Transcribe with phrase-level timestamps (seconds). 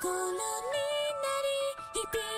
[0.00, 1.58] 心になり
[1.92, 2.37] 響く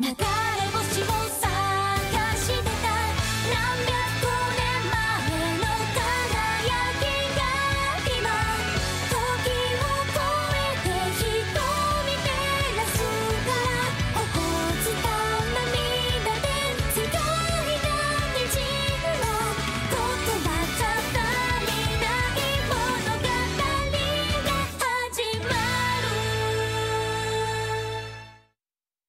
[0.00, 0.41] 長